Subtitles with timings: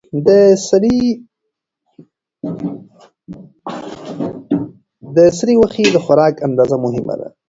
[5.15, 7.27] د سرې غوښې د خوراک اندازه مهمه ده.